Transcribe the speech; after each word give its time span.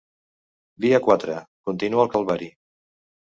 Dia 0.85 0.99
quatre: 1.07 1.35
Continua 1.71 2.07
el 2.07 2.11
calvari. 2.15 2.49